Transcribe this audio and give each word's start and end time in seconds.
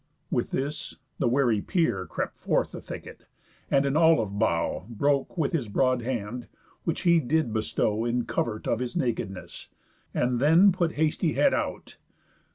With 0.31 0.49
this, 0.49 0.95
the 1.19 1.27
wary 1.27 1.61
peer 1.61 2.07
Crept 2.07 2.35
forth 2.35 2.71
the 2.71 2.81
thicket, 2.81 3.27
and 3.69 3.85
an 3.85 3.95
olive 3.95 4.39
bough 4.39 4.87
Broke 4.89 5.37
with 5.37 5.53
his 5.53 5.67
broad 5.67 6.01
hand, 6.01 6.47
which 6.85 7.01
he 7.01 7.19
did 7.19 7.53
bestow 7.53 8.03
In 8.03 8.25
covert 8.25 8.67
of 8.67 8.79
his 8.79 8.95
nakedness, 8.95 9.67
and 10.11 10.39
then 10.39 10.71
Put 10.71 10.93
hasty 10.93 11.33
head 11.33 11.53
out. 11.53 11.97